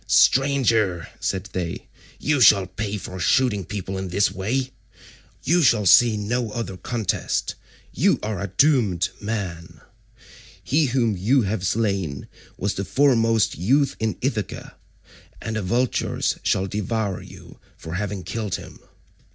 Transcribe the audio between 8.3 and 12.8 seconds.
a doomed man; he whom you have slain was